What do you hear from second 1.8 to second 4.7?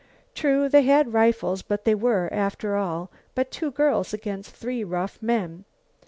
they were, after all, but two girls against